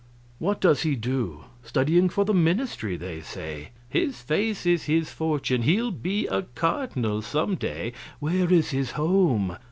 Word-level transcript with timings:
"What 0.39 0.59
does 0.59 0.81
he 0.81 0.95
do?" 0.95 1.41
"Studying 1.61 2.09
for 2.09 2.25
the 2.25 2.33
ministry, 2.33 2.97
they 2.97 3.21
say." 3.21 3.69
"His 3.87 4.19
face 4.19 4.65
is 4.65 4.85
his 4.85 5.11
fortune 5.11 5.61
he'll 5.61 5.91
be 5.91 6.25
a 6.25 6.41
cardinal 6.55 7.21
some 7.21 7.53
day." 7.53 7.93
"Where 8.19 8.51
is 8.51 8.71
his 8.71 8.93
home?" 8.93 9.57